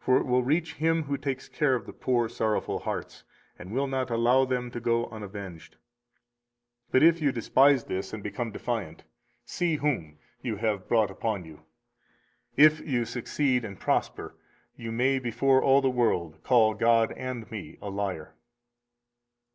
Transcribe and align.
For 0.00 0.16
it 0.16 0.24
will 0.24 0.42
reach 0.42 0.72
Him 0.76 1.02
who 1.02 1.18
takes 1.18 1.50
care 1.50 1.74
of 1.74 1.84
the 1.84 1.92
poor 1.92 2.30
sorrowful 2.30 2.78
hearts, 2.78 3.24
and 3.58 3.70
will 3.72 3.86
not 3.86 4.08
allow 4.08 4.46
them 4.46 4.70
to 4.70 4.80
go 4.80 5.04
unavenged. 5.08 5.76
But 6.90 7.02
if 7.02 7.20
you 7.20 7.30
despise 7.30 7.84
this 7.84 8.14
and 8.14 8.22
become 8.22 8.52
defiant, 8.52 9.04
see 9.44 9.76
whom 9.76 10.18
you 10.40 10.56
have 10.56 10.88
brought 10.88 11.10
upon 11.10 11.44
you: 11.44 11.60
if 12.56 12.80
you 12.80 13.04
succeed 13.04 13.66
and 13.66 13.78
prosper, 13.78 14.34
you 14.76 14.90
may 14.92 15.18
before 15.18 15.62
all 15.62 15.82
the 15.82 15.90
world 15.90 16.42
call 16.42 16.72
God 16.72 17.12
and 17.12 17.50
me 17.50 17.76
a 17.82 17.90
liar. 17.90 18.32